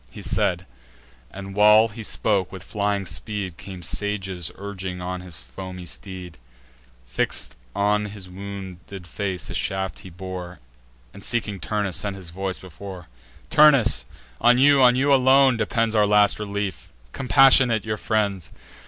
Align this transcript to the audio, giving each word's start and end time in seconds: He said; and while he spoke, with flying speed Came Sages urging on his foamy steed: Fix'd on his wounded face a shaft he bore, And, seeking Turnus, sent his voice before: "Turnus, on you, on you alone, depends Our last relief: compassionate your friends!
He 0.09 0.23
said; 0.23 0.65
and 1.29 1.53
while 1.53 1.89
he 1.89 2.01
spoke, 2.01 2.51
with 2.51 2.63
flying 2.63 3.05
speed 3.05 3.55
Came 3.57 3.83
Sages 3.83 4.51
urging 4.55 4.99
on 4.99 5.21
his 5.21 5.37
foamy 5.37 5.85
steed: 5.85 6.39
Fix'd 7.05 7.55
on 7.75 8.05
his 8.05 8.27
wounded 8.27 9.05
face 9.05 9.51
a 9.51 9.53
shaft 9.53 9.99
he 9.99 10.09
bore, 10.09 10.59
And, 11.13 11.23
seeking 11.23 11.59
Turnus, 11.59 11.97
sent 11.97 12.15
his 12.15 12.31
voice 12.31 12.57
before: 12.57 13.09
"Turnus, 13.51 14.05
on 14.41 14.57
you, 14.57 14.81
on 14.81 14.95
you 14.95 15.13
alone, 15.13 15.55
depends 15.55 15.93
Our 15.93 16.07
last 16.07 16.39
relief: 16.39 16.91
compassionate 17.13 17.85
your 17.85 17.97
friends! 17.97 18.49